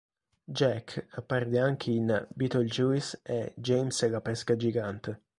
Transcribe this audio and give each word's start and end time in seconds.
Jack 0.51 1.05
apparve 1.11 1.59
anche 1.59 1.91
in 1.91 2.25
"Beetlejuice" 2.33 3.19
e 3.21 3.53
"James 3.55 4.01
e 4.01 4.09
la 4.09 4.19
pesca 4.19 4.55
gigante". 4.55 5.21